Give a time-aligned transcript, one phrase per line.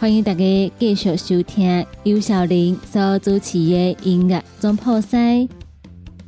[0.00, 5.48] 欢迎大家继续收听尤小玲所主持的音乐总破塞。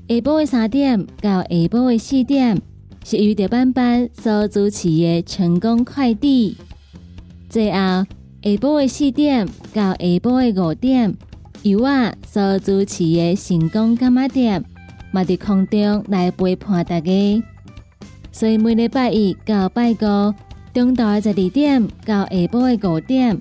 [0.08, 2.60] 下晡的三点到下晡的四点
[3.04, 6.56] 是由德班班所主持的成功快递。
[7.48, 8.06] 最后下
[8.42, 11.14] 晡的四点到下晡的五点，
[11.62, 14.64] 由我所主持的成功干妈店，
[15.12, 17.42] 嘛伫空中来陪伴大家。
[18.32, 20.34] 所以每礼拜一到拜五，
[20.74, 23.40] 中昼的十二点到下晡的五点。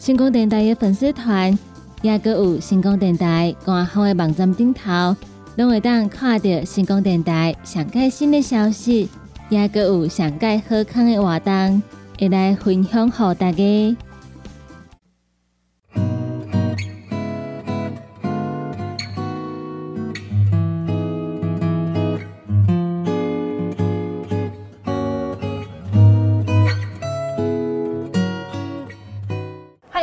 [0.00, 1.56] 星光电台的粉丝团，
[2.00, 5.14] 也搁有星光电台官方的网站顶头，
[5.56, 9.10] 拢会当看到星光电台上界新的消息，
[9.50, 11.82] 也搁有上界好康的活动，
[12.18, 13.96] 会来分享给大家。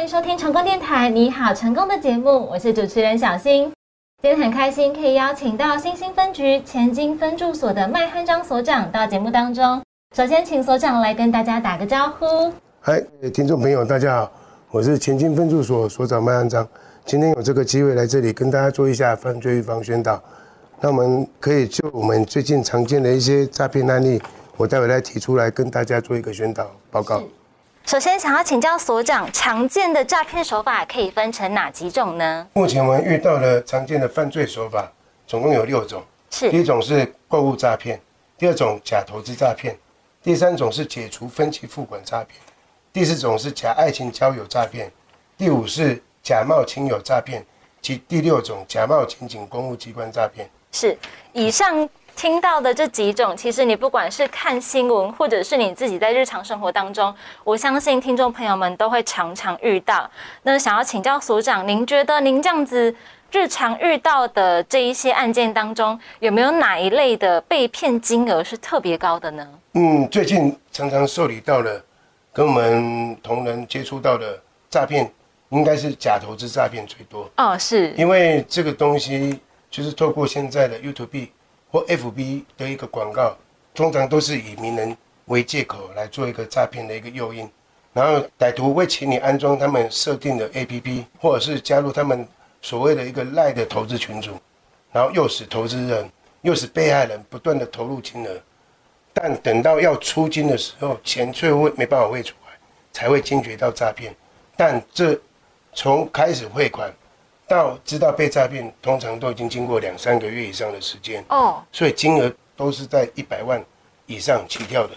[0.08, 3.70] 收听成功电台，你好，成功的节目，我是主持人小新。
[4.24, 9.82] 今天很开心可以邀请到新兴分局前金分驻所的麦汉章所长到节目当中。
[10.16, 12.54] 首先，请所长来跟大家打个招呼。
[12.80, 13.04] 嗨，
[13.34, 14.32] 听众朋友，大家好，
[14.72, 16.66] 我是前金分驻所所长麦汉章。
[17.04, 20.24] 今天有这个机会来这里跟大家做一下犯罪预防宣导。
[20.80, 24.22] 那我们可以就我们最近常见的一些诈骗案例，
[24.56, 27.22] 我待会来提出来跟大家做一个宣导报告。
[27.88, 32.46] 首先，想要请教所长，常见的诈骗手法可以分成哪几种呢？
[32.52, 34.92] 目前我们遇到的常见的犯罪手法
[35.26, 36.04] 总共有六种。
[36.30, 36.52] 是。
[36.52, 37.98] 第一种是购物诈骗，
[38.38, 39.74] 第二种假投资诈骗，
[40.22, 42.38] 第三种是解除分期付款诈骗，
[42.92, 44.92] 第四种是假爱情交友诈骗，
[45.38, 47.46] 第五是假冒亲友诈骗，
[47.82, 50.50] 及第六种假冒情景公务机关诈骗。
[50.74, 50.98] 是。
[51.32, 51.88] 以上。
[52.18, 57.14] 听到的这几种，其实你不管是看新闻，或者是你自己在日常生活当中，
[57.44, 60.10] 我相信听众朋友们都会常常遇到。
[60.42, 62.94] 那想要请教所长，您觉得您这样子
[63.32, 69.48] 日常遇到的这一些案件当中，有没有哪一类的被骗金额是特别高的呢？
[69.74, 71.80] 嗯，最近常常受理到的，
[72.34, 74.42] 跟我们同仁接触到的
[74.72, 75.08] 诈骗，
[75.50, 77.30] 应该是假投资诈骗最多。
[77.38, 79.40] 哦，是因为这个东西
[79.70, 81.30] 就是透过现在的 YouTube。
[81.72, 83.36] 或 FB 的一个广告，
[83.74, 87.50] 通常都是以名人为借口来做一个诈骗的一个诱因，
[87.94, 92.28] 然后歹徒会请你安装他们设定的 APP，或者是加入他们
[92.62, 94.32] 所谓的一个赖的投资群组，
[94.92, 96.10] 然后诱使投资人、
[96.42, 98.42] 诱使被害人不断的投入金额，
[99.14, 102.54] 但等到要出金的时候，钱却会没办法汇出来，
[102.94, 104.16] 才会惊觉到诈骗。
[104.56, 105.20] 但这
[105.74, 106.92] 从开始汇款。
[107.48, 113.64] 到知道被诈骗，通常都已经经过两三个月以上的时间哦，所以金额都是在一百万
[114.06, 114.94] 以上起跳的，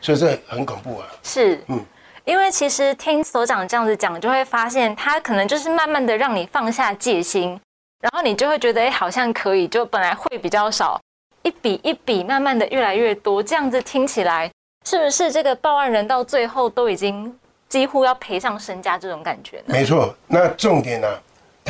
[0.00, 1.06] 所以这很恐怖啊。
[1.22, 1.84] 是，嗯，
[2.24, 7.60] 因为其实听所长这样子讲，就会发现他可能就是慢慢的让你放下戒心，
[8.00, 10.98] 然后你就会觉得哎，好像可以，就本来会比较少，
[11.42, 14.50] 一笔一笔慢慢的越来越多，这样子听起来
[14.86, 17.38] 是不是这个报案人到最后都已经
[17.68, 19.64] 几乎要赔上身家这种感觉呢？
[19.66, 21.06] 没错，那重点呢，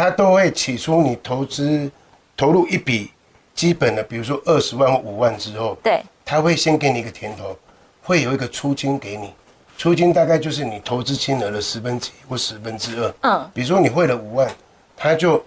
[0.01, 1.91] 他都会起初你投资
[2.35, 3.11] 投入一笔
[3.55, 7.55] 基本的，比如说二十万或五万之后，对，他会先给你一个甜头，
[8.01, 9.31] 会有一个出金给你。
[9.77, 13.15] 出金大概就是你投资金额的十分之一或十分之二。
[13.21, 14.51] 嗯，比如说你汇了五万，
[14.97, 15.45] 他就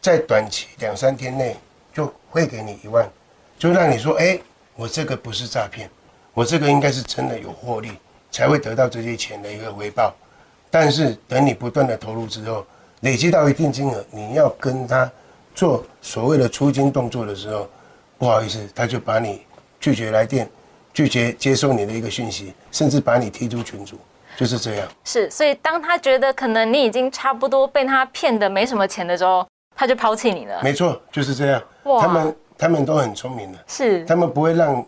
[0.00, 1.56] 在短期两三天内
[1.92, 3.10] 就会给你一万，
[3.58, 4.38] 就让你说，哎，
[4.76, 5.90] 我这个不是诈骗，
[6.32, 7.90] 我这个应该是真的有获利，
[8.30, 10.14] 才会得到这些钱的一个回报。
[10.70, 12.64] 但是等你不断的投入之后，
[13.06, 15.08] 累积到一定金额，你要跟他
[15.54, 17.68] 做所谓的出金动作的时候，
[18.18, 19.46] 不好意思，他就把你
[19.78, 20.50] 拒绝来电。
[20.92, 23.98] 拒绝接收你的一个讯息，甚至把你踢出群组，
[24.34, 24.88] 就是这样。
[25.04, 30.58] 是，所以当他觉得可能你已经差不多被他骗的没什么钱的时候，他就抛弃你了。
[30.64, 31.62] 没错，就是这样。
[32.00, 34.84] 他们他们都很聪明的，是，他们不会让，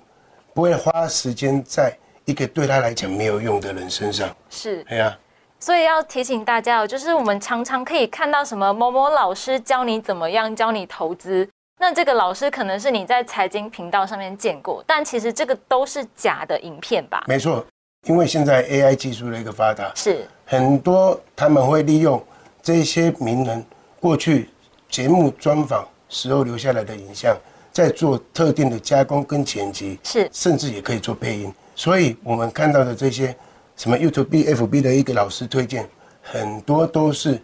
[0.55, 1.95] 不会花时间在
[2.25, 4.35] 一个对他来讲没有用的人身上。
[4.51, 5.17] 是，对呀。
[5.61, 11.49] 所以要提醒大家哦，就是我们常常可以看到什么某某老师教你怎么样，教你投资。
[11.81, 17.25] 那这个老师可能是你在财经频道上面见过，但其实这个都是假的影片吧？
[17.29, 17.65] 没错，
[18.07, 22.23] 因为现在 AI 技术的一个发达，是很多他们会利用
[22.63, 23.65] 这些名人
[24.01, 24.51] 过去
[24.89, 27.37] 节目专访时候留下来的影像，
[27.73, 31.53] 在做特定的加工跟剪辑，是甚至也可以做配音。
[31.77, 33.37] 所以我们看到的这些
[33.79, 35.89] 什么 YouTube、FB 的一个老师推荐，
[36.21, 37.41] 很多都是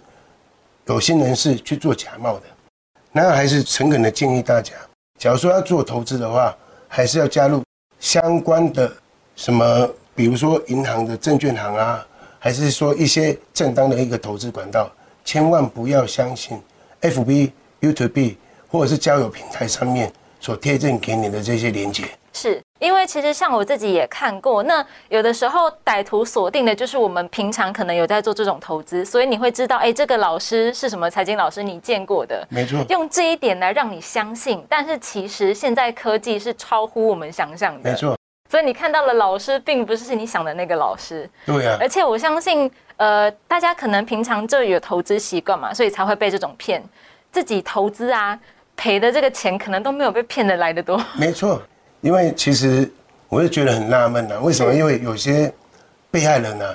[0.87, 2.43] 有心人士去做假冒的。
[3.13, 4.75] 那还是诚恳的建议大家，
[5.17, 6.53] 假如说要做投资的话，
[6.89, 7.63] 还是要加入
[8.01, 8.93] 相关的
[9.37, 12.05] 什么，比如说银行的证券行啊，
[12.41, 14.91] 还是说一些正当的一个投资管道，
[15.25, 16.61] 千万不要相信
[17.01, 18.37] FB、YouTube
[18.67, 22.03] 或者是交友平台上面所贴赠给你的这些连接。
[22.33, 22.61] 是。
[22.85, 32.85] 因为其实像我自己也看过，那有的时候歹徒锁定的就是我们平常可能有在做这种投资，所以你会知道，哎，这个老师是什么财经老师，你见过的，没错。
[32.91, 38.15] 用这一点来让你相信，但是其实现在科技是超乎我们想象的，没错。
[38.51, 41.79] 所以你看到了老师，并不是你想的那个老师，对呀。
[41.81, 46.85] 而且我相信，呃，大家可能平常就有投资习惯嘛，所以才会被这种骗。
[47.33, 48.39] 自己投资啊，
[48.77, 51.61] 赔的这个钱可能都没有被骗的来的多，没错。
[52.05, 52.93] 因为其实
[53.31, 54.75] 我就觉得很纳闷啊，为什么？
[54.75, 55.51] 因为有些
[56.11, 56.67] 被害人呢，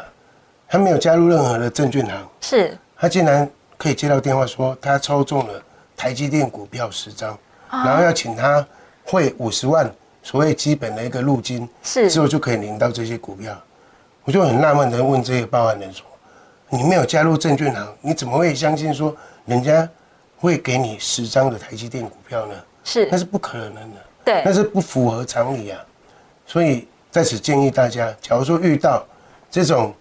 [0.68, 3.48] 他没有加入任何的证券行，是，他竟然
[3.78, 5.62] 可以接到电话说他抽中了
[5.96, 7.38] 台积电股票十张，
[7.70, 8.66] 然后要请他
[9.04, 9.88] 汇五十万，
[10.24, 13.56] 所谓基本的一个入金，是，之后就可以领到这些股票。
[14.24, 16.04] 我就很纳闷的问这些报案人说
[16.70, 19.16] ：“你没有加入证券行，你怎么会相信说
[19.46, 19.88] 人家
[20.40, 22.56] 会给你十张的台积电股票呢？
[22.84, 23.98] 是，那是不可能的。”
[24.30, 25.80] 对，但是不符合常理啊，
[26.46, 29.04] 所以在此建议大家，假如说遇到
[29.50, 29.92] 这种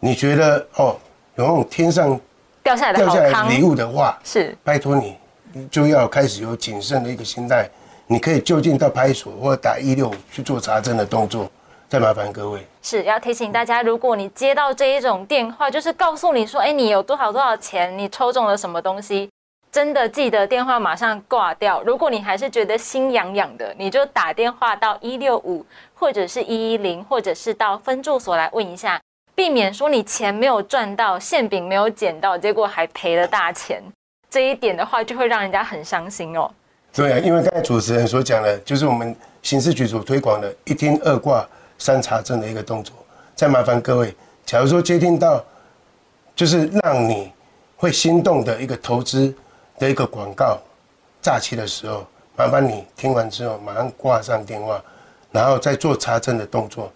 [0.00, 0.96] 你觉得哦
[1.34, 2.18] 有那种天上
[2.62, 7.68] 掉下来掉下来礼物的话，是拜托你就要开始有谨慎的一个心态，
[8.06, 11.50] 你可以就近到派出所或者打一六五去做查证的动作。
[11.88, 19.30] 再麻烦各位，是要提醒大家，如果你接到这一种电话，就是告诉你说，哎，你有多少多少钱，你抽中了什么东西。
[19.76, 21.82] 真的记得电话马上挂掉。
[21.82, 28.98] 如果你还是觉得心痒痒的，你就打电话到一六五或者是一一零，或者是到分住所来问一下，
[29.34, 33.82] 避免说你钱没有赚到，馅饼没有捡到，结果还赔了大钱。
[34.30, 36.50] 这一点的话，就会让人家很伤心哦。
[36.94, 42.96] 对啊，因为刚才主持人所讲的，就是我们刑事局所推广的一听二挂三查证的一个动作。
[43.34, 44.16] 再麻烦各位，
[44.46, 45.44] 假如说接听到
[46.34, 47.30] 就是让你
[47.76, 49.34] 会心动的一个投资。
[49.78, 50.58] 的一个广告
[51.20, 52.06] 诈欺的时候，
[52.36, 54.82] 麻烦你听完之后马上挂上电话，
[55.30, 56.92] 然后再做查证的动作，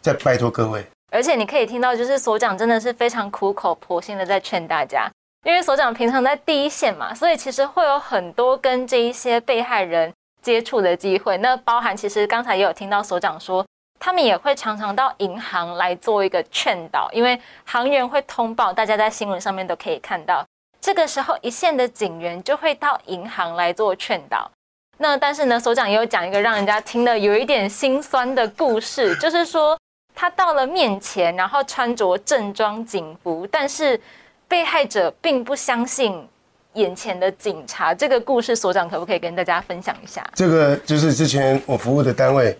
[0.00, 0.84] 再拜托各位。
[1.12, 5.08] 而且你可以听到，就是所长真的是非常苦口婆心的在劝大家，
[5.44, 10.12] 因为所长平常在第一线嘛，所以其实会有很多跟这一些被害人
[10.42, 11.36] 接触的机会。
[11.38, 13.64] 那包含其实刚才也有听到所长说，
[14.00, 20.44] 他们也会常常到银行来做一个劝导，因为行员会通报，大家在新闻上面都可以看到。
[20.84, 24.50] 这个时候，一线的警员就会到银行来做劝导。
[24.98, 29.78] 那但是呢，所长也有讲一个让人家听了有一点心酸的故事， 就是说
[30.14, 33.98] 他到了面前，然后穿着正装警服，但是
[34.46, 36.28] 被害者并不相信
[36.74, 37.94] 眼前的警察。
[37.94, 40.22] 这个故事，所长可不可以跟大家分享一下？
[40.34, 42.54] 这个就是之前我服务的单位，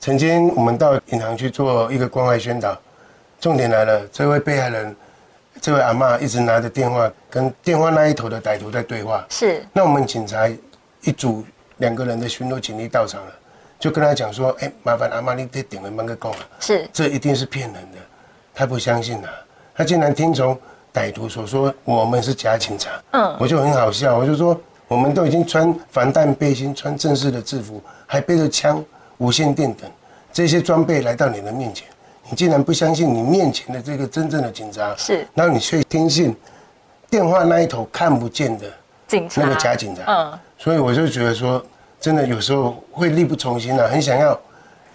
[0.00, 2.76] 曾经我们到银行去做一个关怀宣导，
[3.40, 4.96] 重点来了，这位被害人，
[5.64, 9.24] 这位阿妈一直拿着电话跟电话那一头的歹徒在对话。
[9.30, 10.46] 是，那我们警察
[11.00, 11.42] 一组
[11.78, 13.32] 两个人的巡逻警力到场了，
[13.78, 17.98] 就跟他讲说：“哎、麻烦阿妈你得点个门个供啊，是，这一定是骗人的。”
[18.52, 19.30] 他不相信啊，
[19.74, 20.54] 他竟然听从
[20.92, 22.90] 歹徒所说我们是假警察。
[23.12, 28.84] 嗯，我就很好笑，我就说我们都已经穿防弹背心、穿正式的制服，还背着枪、
[29.16, 29.90] 无线电等
[30.30, 31.88] 这些装备来到你的面前，
[32.30, 35.26] 你竟然不相信你面前的这个真正的警察，是。
[35.34, 36.34] 然后你却听信
[37.10, 38.66] 电话那一头看不见的
[39.06, 41.64] 警察，那个假警察，嗯，所以我就觉得说，
[42.00, 44.38] 真的有时候会力不从心啊，很想要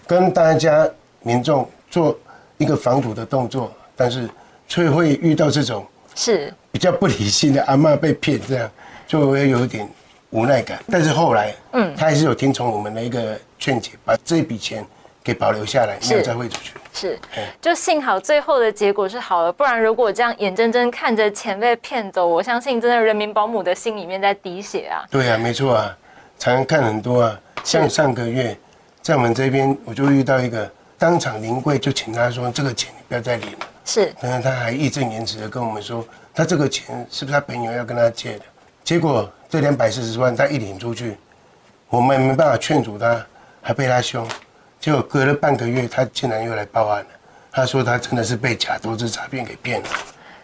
[0.06, 0.88] 跟大家
[1.22, 2.18] 民众做
[2.58, 4.28] 一个防堵的动作，但是
[4.66, 8.70] 却会遇到这种是，比较不理性的阿嬷被骗，这样
[9.06, 9.88] 就会有一点
[10.30, 10.82] 无奈感。
[10.90, 14.84] 但是后来，嗯，他还是有听从我们的一个劝解，把这笔钱
[15.22, 16.72] 给保留下来，没有再汇出去。
[16.92, 25.06] 是哎，就幸好最后的结果是好了，不然如果这样眼睁睁看着钱被骗走，我相信真的人民保姆的心里面在滴血啊。
[25.10, 25.96] 对啊，没错啊，
[26.38, 27.40] 常常看很多啊。
[27.62, 28.56] 像上个月，
[29.02, 33.66] 在我们这边，我就遇到一个当场临柜就请他说：“这个钱你不要再领了。
[33.84, 36.02] 是”但是他还义正言辞的跟我们说，
[36.34, 38.44] 他这个钱是不是他朋友要跟他借的？
[38.82, 41.16] 结果这两百四十万他一领出去，
[41.88, 43.24] 我们没办法劝阻他，
[43.60, 44.26] 还被他凶。
[44.80, 47.10] 结果隔了半个月，他竟然又来报案了。
[47.52, 49.88] 他说他真的是被假投资诈骗给骗了。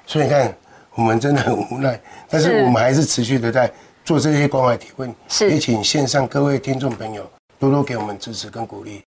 [0.07, 0.55] 所以你看，
[0.95, 3.73] 我们真的很无奈，但是是我们还是持续的在
[4.05, 5.14] 做这些关怀提问。
[5.40, 7.28] 也请线上各位听众朋友
[7.59, 9.02] 多多给我们支持跟鼓励。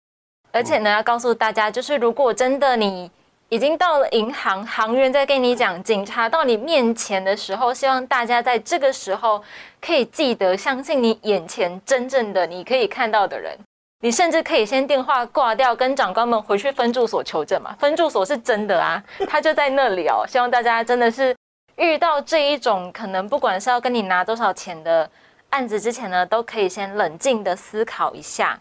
[0.51, 3.11] 而且呢，要告诉大家，就是如果真的你
[3.49, 9.43] 已经到了银行，行员在跟你讲，警察到你面前的时候，希望大家在这个时候
[9.79, 13.55] 可以记得，相信你眼前真正的你可以看到的人。
[14.01, 17.75] 你甚至可以先电话挂掉，跟长官们回去分住所求证嘛。
[17.77, 20.23] 分住所是真的啊，他就在那里哦。
[20.29, 21.35] 希望大家真的是
[21.75, 25.09] 遇到这一种可能，不管是要跟你拿多少钱的
[25.49, 28.57] 案子之前呢，都可以先冷静的思考一下。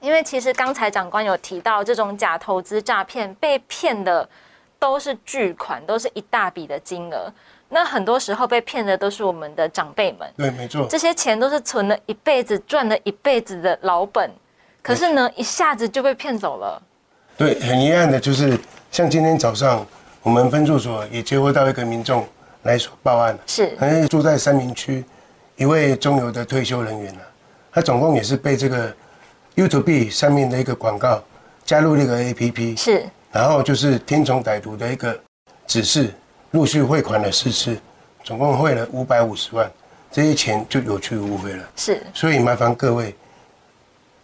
[0.00, 4.28] 因为其实刚才长官有提到，这种假投资诈骗被骗的
[4.78, 7.32] 都是巨款，都是一大笔的金额。
[7.70, 14.30] 那很多时候被骗的都是我们的长辈们，对，没错，这些钱都是存了一辈子、赚了一辈子的老本，
[14.88, 16.82] 可是呢，一下子就被骗走了。
[17.36, 18.58] 对，很遗憾的就是，
[18.90, 19.86] 像今天早上
[20.22, 22.26] 我们分驻所也接获到一个民众
[22.62, 25.04] 来所报案，是他是住在三明区
[25.56, 27.20] 一位中油的退休人员啊，
[27.70, 28.90] 他总共也是被这个
[29.56, 31.22] YouTube 上面的一个广告
[31.66, 35.14] 加入那个 APP，是然后就是听从歹徒的一个
[35.66, 36.14] 指示，
[36.52, 37.78] 陆续汇款了四次，
[38.24, 39.70] 总共汇了五百五十万，
[40.10, 41.68] 这些钱就有去无回了。
[41.76, 43.14] 是所以麻烦各位，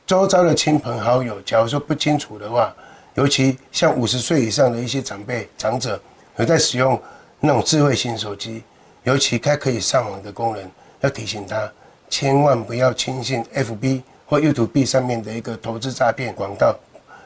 [0.07, 2.75] 周遭的亲朋好友，假如说不清楚的话，
[3.15, 5.99] 尤其像五十岁以上的一些长辈、长者，
[6.37, 7.01] 有在使用
[7.41, 8.63] 那种智慧型手机，
[9.05, 10.71] 尤其开可以上网的功能，
[11.01, 11.73] 要提醒他，
[12.11, 16.77] 千万不要轻信 FB 或 YouTube 上面的一个投资诈骗广告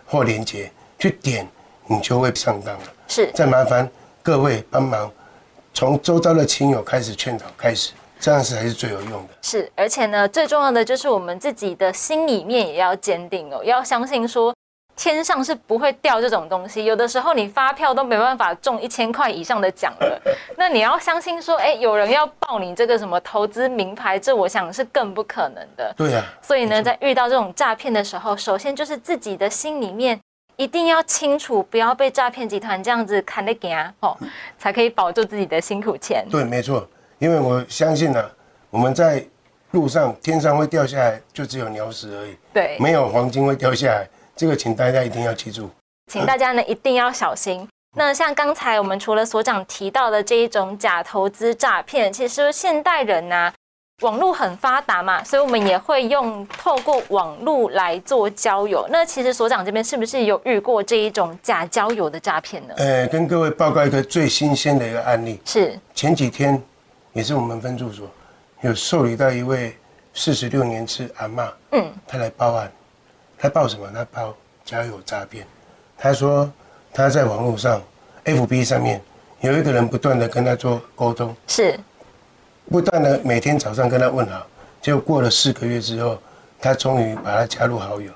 [0.06, 0.70] 或链接，
[1.00, 1.48] 去点
[1.88, 2.84] 你就会上当了。
[3.08, 3.90] 是再麻烦
[4.22, 5.10] 各位帮忙，
[5.74, 9.28] 从周遭的亲友开始劝导开始，这样子才是最有用的。
[9.42, 14.54] 是，而且呢，最重要的就是我们自己的心里面也要坚定哦，要相信说
[14.96, 16.84] 天上是不会掉这种东西。
[16.84, 20.20] 有的时候你发票都没办法中一千块以上的奖了，
[20.58, 25.94] 那你要相信说，哎，有人要报你这个什么投资名牌，这我想是更不可能的。
[25.96, 30.18] 对呀、所以呢，在遇到这种诈骗的时候，首先就是自己的心里面
[30.56, 34.16] 一定要清楚，不要被诈骗集团这样子砍得给啊，哦，
[34.58, 36.26] 才可以保住自己的辛苦钱。
[36.28, 36.84] 对，没错，
[37.18, 38.24] 因为我相信呢、
[38.70, 39.24] 我们在
[39.72, 44.08] 路上天上会掉下来，就只有鸟屎而已，对，没有黄金会掉下来。
[44.36, 45.68] 这个请大家一定要记住。
[46.10, 47.68] 请大家呢一定要小心。
[47.96, 53.52] 那像刚才我们除了所长提到的这一种假投资诈骗，其实现代人呢、
[54.02, 58.86] 网络很发达嘛，所以我们也会用透过网络来做交友。
[58.90, 62.74] 那其实所长这边是不是有遇过这一种假交友的诈骗呢？
[62.76, 66.62] 呃，跟各位报告一个最新鲜的一个案例，是前几天
[67.12, 68.10] 也是我们分住所
[68.62, 69.76] 有受理到一位
[70.14, 72.70] 四十六年次阿妈，嗯，她来报案，
[73.38, 73.88] 她报什么？
[73.92, 74.34] 她报
[74.64, 75.46] 交友诈骗。
[75.96, 76.50] 她说
[76.92, 77.80] 她在网络上
[78.24, 79.00] FB 上面
[79.40, 81.78] 有一个人不断的跟她做沟通，是
[82.70, 84.46] 不断的每天早上跟他问好，
[84.82, 86.18] 结果过了四个月之后，
[86.60, 88.12] 他终于把他加入好友。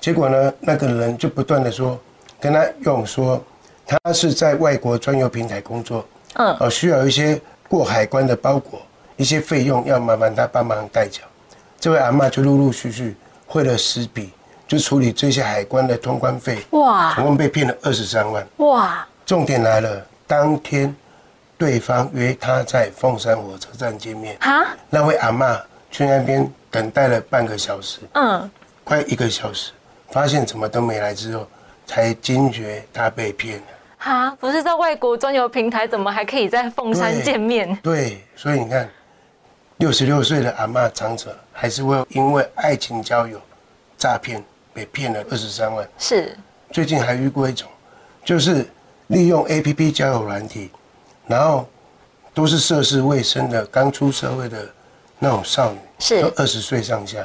[0.00, 1.96] 结果呢，那个人就不断的说，
[2.40, 3.40] 跟他用说，
[3.86, 7.40] 他是在外国专有平台工作，嗯哦，需要一些
[7.72, 8.82] 过海关的包裹，
[9.16, 11.22] 一些费用要麻烦他帮忙代缴。
[11.80, 14.30] 这位阿妈就陆陆续续汇了十笔，
[14.68, 18.46] 就处理这些海关的通关费，哇总共被骗了二十三万。
[18.58, 20.94] 哇重点来了，当天
[21.56, 24.36] 对方约他在凤山火车站见面。
[24.38, 25.58] 哈，那位阿妈
[25.90, 28.50] 去那边等待了半个小时，嗯，
[28.84, 29.72] 快一个小时，
[30.10, 31.48] 发现怎么都没来之后，
[31.86, 33.64] 才惊觉他被骗了。
[34.02, 37.72] 哈，不是在外国专有平台，怎么还可以在凤山见面？
[37.84, 38.90] 对，所以你看，
[39.76, 43.40] 六十六岁的阿妈长者，还是会因为爱情交友
[43.96, 44.42] 诈骗
[44.74, 45.88] 被骗了二十三万。
[45.98, 46.36] 是，
[46.72, 47.68] 最近还遇过一种，
[48.24, 48.68] 就是
[49.06, 50.68] 利用 A P P 交友软体，
[51.28, 51.68] 然后
[52.34, 54.68] 都是涉世未深的刚出社会的
[55.20, 57.24] 那种少女，是都二十岁上下，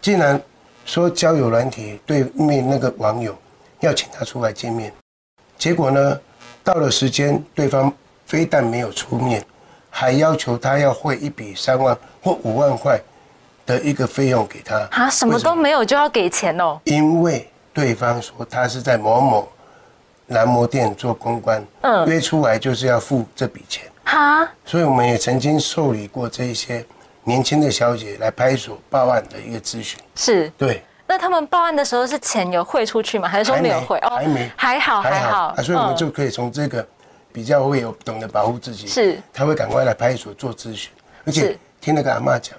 [0.00, 0.40] 竟然
[0.86, 3.36] 说交友软体对面那个网友
[3.80, 4.90] 要请他出来见面，
[5.58, 6.20] 结果呢，
[6.62, 7.92] 到了时间，对方
[8.26, 9.44] 非但没有出面，
[9.90, 13.00] 还要求他要汇一笔三万或五万块
[13.64, 14.86] 的一个费用给他。
[14.90, 16.80] 哈，什么都没有就要给钱哦。
[16.84, 19.48] 因为对方说他是在某某
[20.26, 26.84] 男模店做公关，嗯约出来就是要付这笔钱，哈，所以我们也曾经受理过这一些
[27.24, 29.98] 年轻的小姐来派出所报案的一个咨询。
[30.14, 30.50] 是。
[30.56, 33.28] 对，那他们报案的时候是钱有汇出去吗？
[33.28, 34.00] 还是说没有汇？
[34.00, 35.96] 还没还好还好啊，所以我们嗯。
[35.96, 36.86] 就可以从这个
[37.32, 39.20] 比较会有懂得保护自己，是。
[39.32, 40.90] 他会赶快来派出所做咨询，
[41.26, 41.58] 而且是。
[41.80, 42.56] 听那个阿妈讲，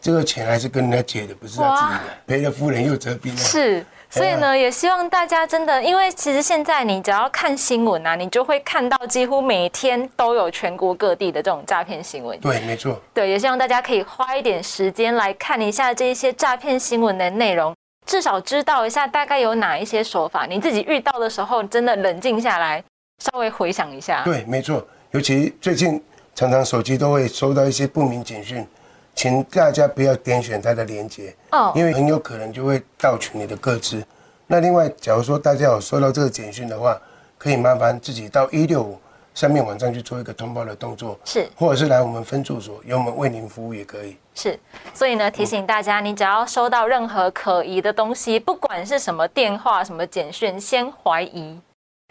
[0.00, 3.36] 这个钱还是跟人家借的，不是他自己的，赔了夫人又折兵啊。
[3.36, 12.38] 是，所以呢，也希望大家真的，因为其实现在你只要看新闻啊，你就会看到几乎每天都有全国各地的这种诈骗新闻。
[12.38, 17.74] 对，没错，对，也希望大家可以花一点时间来看一下这一些诈骗新闻的内容，
[18.08, 20.46] 至少知道一下大概有哪一些手法。
[20.46, 22.82] 你自己遇到的时候，真的冷静下来，
[23.18, 24.22] 稍微回想一下。
[24.24, 26.02] 对，没错，尤其最近
[26.34, 28.66] 常常手机都会收到一些不明简讯，
[29.14, 34.02] 请大家不要点选它的链接，哦因为很有可能就会盗取你的个资。
[34.46, 36.98] 那另外，假如说大家有收到这个简讯的话，
[37.36, 38.98] 可以麻烦自己到一六五
[39.38, 41.48] 上面网站去做一个通报的动作，是。
[41.54, 44.16] 或者是来我们分驻所，由我们为您服务也可以。
[44.34, 44.58] 是，
[44.92, 51.56] 所以呢，提醒大家，你只要收到任何可疑的东西，不管是什么电话、什么简讯，先怀疑，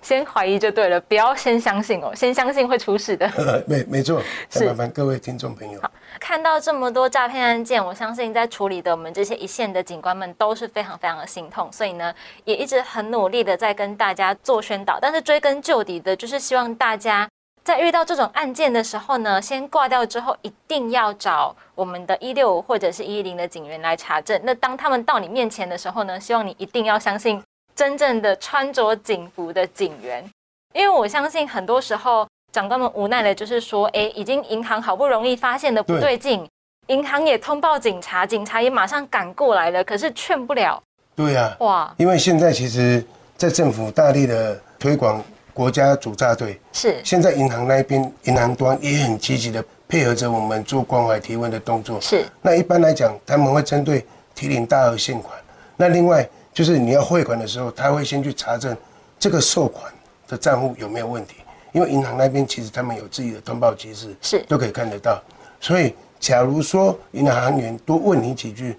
[0.03, 3.29] 先怀疑就对了，不要先相信哦，先相信会出事的。
[3.67, 4.21] 没没错，
[4.65, 5.81] 麻烦各位听众朋友。
[6.19, 12.13] 看到这么多诈骗案件，我相信在处理的我们这些一线的警官们都是非常非常的心痛，所以呢，
[12.45, 14.97] 也一直很努力的在跟大家做宣导。
[15.01, 17.27] 但是追根究底的，就是希望大家
[17.63, 24.39] 在遇到这种案件的时候呢，先挂掉之后，一定要找我们的一六五或者是一零的警员来查证。
[24.43, 27.41] 那当他们到你面前的时候呢，希望你一定要相信
[27.77, 30.27] 真正的穿着警服的警员，
[30.73, 32.27] 因为我相信很多时候。
[32.53, 36.47] 长官们无奈的就是说，哎，已经银行好不容易发现的不对劲，
[36.87, 40.81] 银行也通报警察，警察也马上赶过来了，可是劝不了。
[41.15, 51.99] 对呀、哇，因为现在其实，在政府大力的推广国家主诈队，是现在银行那边银行端也很积极的配合着我们做关怀提问的动作。
[52.01, 55.37] 是那一般来讲，他们会针对提领大额现款。
[55.75, 58.75] 那另外就是你要汇款的时候，他会先去查证
[59.19, 59.93] 这个收款
[60.27, 61.35] 的账户有没有问题，
[61.71, 65.21] 因为银行那边其实他们有自己的通报机制，是都可以看得到。
[65.61, 68.75] 所以，假如说银行员多问你几句，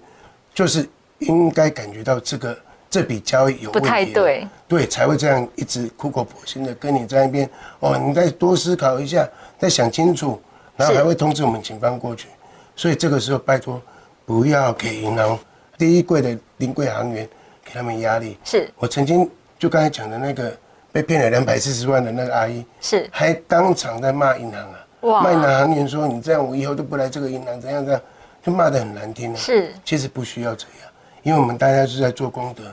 [0.53, 0.85] 就是
[1.19, 9.25] 应该感觉到这个这笔交易有问题对，对，才会这样一直苦口婆心的跟你在那边哦，你再多思考一下，
[9.57, 10.37] 再想清楚，
[10.75, 12.27] 然后还会通知我们警方过去。
[12.75, 13.81] 所以这个时候拜托，
[14.25, 15.39] 不要给银行
[15.77, 17.25] 第一柜的临柜行员
[17.69, 18.35] 给他们压力。
[18.43, 18.67] 是。
[18.77, 19.29] 我曾经
[19.59, 20.51] 就刚才讲的那个
[20.91, 23.07] 被骗了两百四十万的那个阿姨，是。
[23.11, 25.21] 还当场在骂银行啊，哇。
[25.21, 28.01] 骂银行行员说你这样我以后都不来这个银行，怎样怎样，
[28.41, 29.35] 就骂得很难听啊。
[29.35, 29.71] 是。
[29.85, 32.63] 其实不需要这样，因为我们大家是在做功德，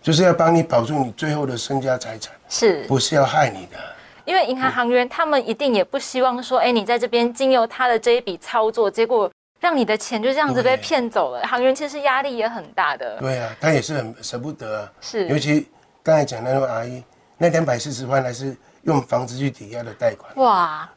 [0.00, 3.76] 就是要帮你保住你最后的身家财产，是，不是要害你的。
[4.24, 9.30] 因为银行行员他们一定也不希望说，哎，你在这边经由他的这一笔操作，结果
[9.66, 11.44] 让你的钱就这样子被对骗走了。
[11.44, 13.16] 行员其实压力也很大的。
[13.18, 14.92] 对啊，他也是很舍不得啊。
[15.00, 15.68] 是尤其
[16.04, 17.02] 刚才讲那位阿姨，
[17.36, 20.88] 那两百四十万还是用房子去抵押的贷款，哇，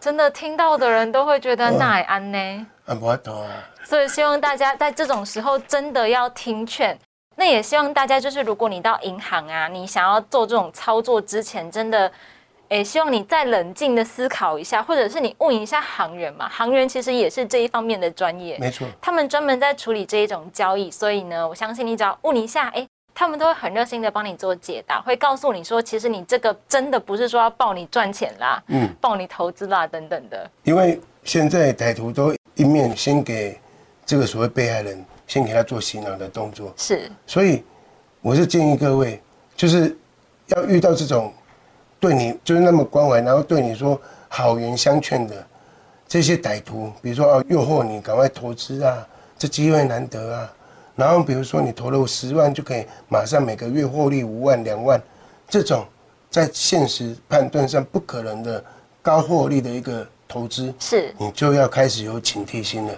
[0.00, 2.66] 真的听到的人都会觉得那也安呢。
[2.86, 3.48] 啊，不懂啊。
[3.84, 6.98] 所以希望大家在这种时候真的要听劝。
[7.36, 12.10] 那也希望大家就是，如果你到银行啊，你想要做这种操作之前，真的，
[12.68, 33.60] 诶，希望你再冷静的思考一下，或者是你问一下行员嘛，行员其实也是这一方面的专业，没错，他们专门在处理这一种交易，所以呢，我相信你只要问一下，诶，他们都会很热心的帮你做解答，会告诉你说，其实你这个真的不是说要抱你赚钱啦，嗯，抱你投资啦等等的，因为现在歹徒都一面先给
[34.04, 37.08] 这个所谓被害人，先给他做洗脑的动作，是。
[37.26, 37.62] 所以
[38.20, 39.22] 我是建议各位，
[39.54, 39.96] 就是
[40.48, 41.32] 要遇到这种
[42.06, 45.44] 对你就是那么关怀，然后对你说好言相劝的
[46.06, 49.04] 这些歹徒，比如说哦诱惑你赶快投资啊，
[49.36, 50.52] 这机会难得啊，
[50.94, 55.02] 然后比如说你投了十万就可以马上每个月获利五万两万，
[55.48, 55.84] 这种
[56.30, 58.64] 在现实判断上不可能的
[59.02, 62.94] 高获利的一个投资，是你就要开始有警惕心了，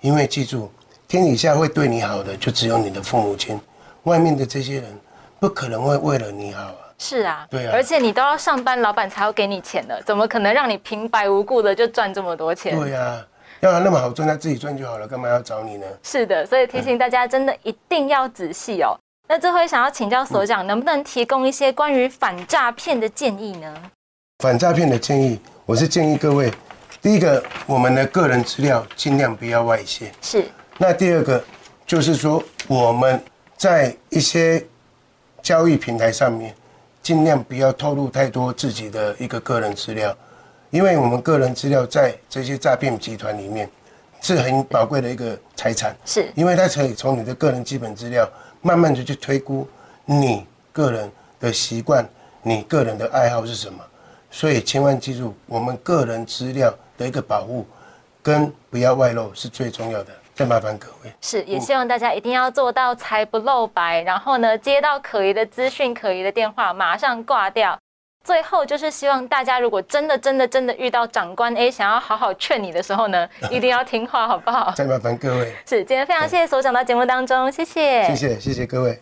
[0.00, 0.70] 因为记住，
[1.08, 3.60] 天底下会对你好的就只有你的父母亲，
[4.04, 4.96] 外面的这些人
[5.40, 6.81] 不可能会为了你好啊。
[7.02, 12.78] 是啊，对啊而且你都要上班，老板才会给你钱的，怎么可能让你平白无故的就赚这么多钱？
[12.78, 13.20] 对呀、
[13.58, 15.86] 要他那么好赚，他自己赚就好了，干嘛要找你呢？
[16.04, 18.96] 是的，所以提醒大家真的一定要仔细哦。
[19.28, 23.74] 那最后想要请教所长，能不能提供一些关于反诈骗的建议呢？
[24.38, 26.52] 反诈骗的建议，我是建议各位，
[27.00, 30.12] 第一个，我们的个人资料尽量不要外泄。
[30.20, 30.44] 是
[30.78, 31.42] 那第二个
[31.84, 33.20] 就是说，我们
[33.56, 34.64] 在一些
[35.42, 36.54] 交易平台上面，
[37.02, 40.16] 尽量不要透露太多自己的一个个人资料，
[40.70, 43.68] 因为我们个人资料在这些诈骗集团里面
[44.20, 48.28] 是很宝贵的一个财产，是因为它可以从你的个人基本资料，
[48.60, 49.66] 慢慢的去推估
[50.04, 51.10] 你个人
[51.40, 52.08] 的习惯，
[52.40, 53.84] 你个人的爱好是什么，
[54.30, 57.66] 所以千万记住，我们个人资料的一个保护
[58.22, 60.12] 跟不要外露是最重要的。
[60.34, 67.78] 再麻烦各位，是，也希望大家一定要做到财不露白，然后呢，接到可疑的资讯、可疑的电话，马上挂掉。
[68.24, 74.72] 最后就是希望大家，如果真的、真的、真的遇到长官诶想要好好劝你的时候呢， 一定要听话，好不好？
[74.76, 78.98] 再麻烦各位，是，今天非常谢谢所长到节目当中，谢谢，谢谢谢谢各位。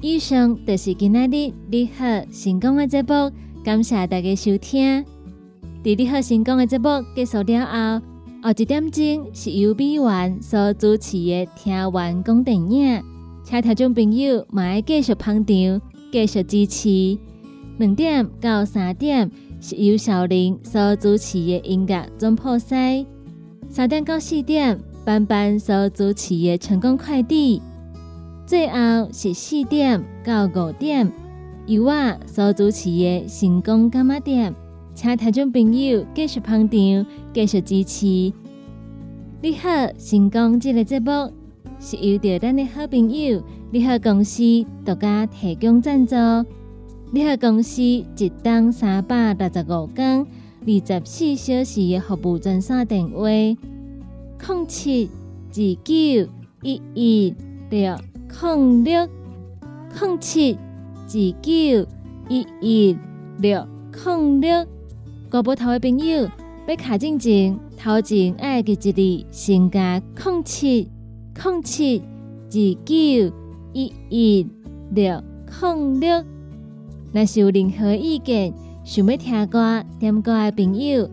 [0.00, 3.30] 以上就是今天的你好成功的节目，
[3.64, 5.02] 感谢大家收听。
[5.82, 8.06] 在你好成功的节目结束了后，
[8.42, 12.98] 后一点钟是由美元所主持的《听完讲电影》，
[13.42, 15.80] 请听众朋友嘛爱继续捧场，
[16.12, 17.18] 继续支持。
[17.78, 19.30] 两点到三点
[19.62, 23.06] 是由小玲所主持的音乐总破塞，
[23.70, 27.62] 三点到四点班班所主持的成功快递。
[28.44, 31.10] 最后是四点到五点，
[31.66, 34.54] 由我所主持的成功干妈店，
[34.94, 38.06] 请听众朋友继续捧场，继续支持。
[39.40, 41.32] 你好，成功这个节目
[41.80, 44.42] 是由着咱的好朋友你好公司
[44.84, 46.14] 独家提供赞助。
[47.10, 50.26] 你好公司一档三百六十五天、
[50.66, 55.08] 二十四小时的服务专线电话：零七
[55.48, 56.30] 二九
[56.62, 57.34] 一一
[57.70, 57.96] 六。
[58.42, 59.08] 零六
[60.00, 60.58] 零七
[61.06, 61.10] 二
[61.42, 61.86] 九
[62.28, 62.96] 一一
[63.38, 64.66] 六零六，
[65.30, 66.28] 国宝头的朋友
[66.66, 70.88] 要卡进前，头前爱记一字，先加零七
[71.34, 73.34] 零七二九
[73.74, 74.46] 一一
[74.92, 75.22] 六
[75.60, 76.24] 零六。
[77.12, 81.08] 若是有任何意见，想要听歌、点歌的朋友，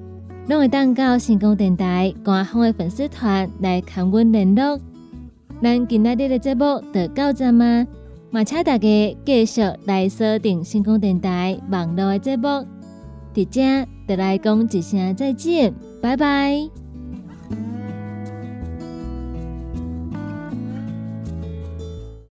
[0.47, 4.79] 拢会当到成功电台官方的粉丝团来跟阮联络。
[5.61, 7.85] 咱今仔日的节目就到这吗？
[8.31, 12.47] 嘛，请大家继续来锁定星空电台网络的节目。
[13.33, 16.80] 伫遮，就来讲一声再见，拜拜。